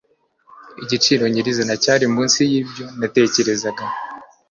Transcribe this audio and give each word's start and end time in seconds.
Igiciro 0.83 1.23
nyirizina 1.31 1.73
cyari 1.83 2.05
munsi 2.15 2.39
yibyo 2.51 2.85
natekerezaga 2.99 3.83